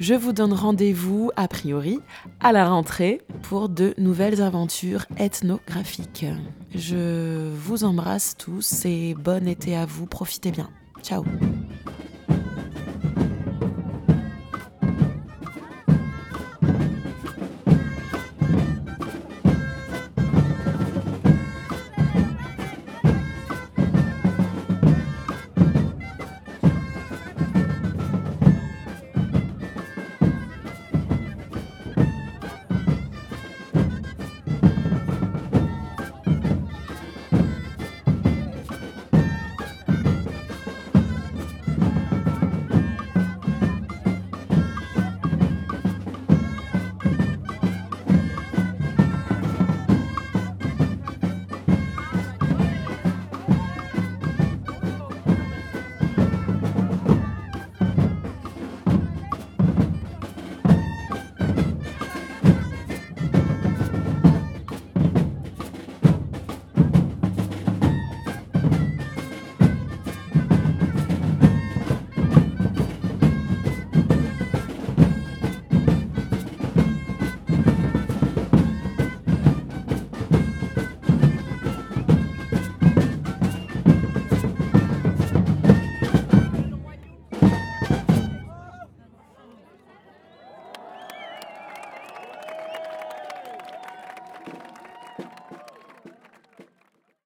[0.00, 2.00] Je vous donne rendez-vous, a priori,
[2.40, 6.26] à la rentrée pour de nouvelles aventures ethnographiques.
[6.74, 10.68] Je vous embrasse tous et bon été à vous, profitez bien.
[11.02, 11.24] Ciao